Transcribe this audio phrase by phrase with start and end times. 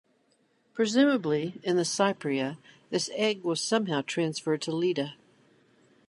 [0.73, 2.57] Presumably, in the "Cypria",
[2.89, 5.13] this egg was somehow transferred to Leda.